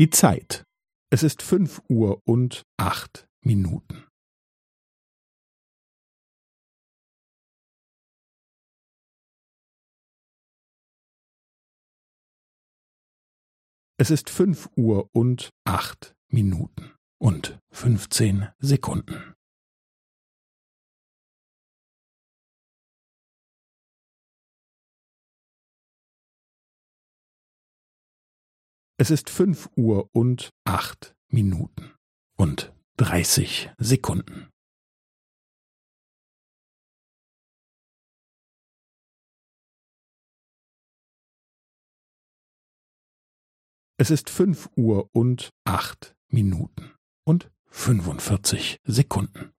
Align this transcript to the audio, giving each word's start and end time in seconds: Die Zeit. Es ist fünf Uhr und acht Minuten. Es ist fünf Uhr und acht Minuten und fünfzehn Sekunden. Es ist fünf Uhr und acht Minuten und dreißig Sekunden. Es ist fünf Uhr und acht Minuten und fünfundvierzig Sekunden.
Die 0.00 0.08
Zeit. 0.08 0.64
Es 1.12 1.22
ist 1.22 1.42
fünf 1.42 1.82
Uhr 1.90 2.22
und 2.24 2.62
acht 2.78 3.28
Minuten. 3.42 4.08
Es 13.98 14.10
ist 14.10 14.30
fünf 14.30 14.70
Uhr 14.74 15.10
und 15.12 15.50
acht 15.66 16.14
Minuten 16.32 16.94
und 17.18 17.58
fünfzehn 17.70 18.48
Sekunden. 18.58 19.34
Es 29.02 29.08
ist 29.08 29.30
fünf 29.30 29.70
Uhr 29.76 30.10
und 30.12 30.50
acht 30.66 31.14
Minuten 31.28 31.94
und 32.36 32.70
dreißig 32.98 33.70
Sekunden. 33.78 34.50
Es 43.96 44.10
ist 44.10 44.28
fünf 44.28 44.68
Uhr 44.76 45.08
und 45.14 45.48
acht 45.64 46.14
Minuten 46.28 46.94
und 47.24 47.50
fünfundvierzig 47.70 48.80
Sekunden. 48.84 49.54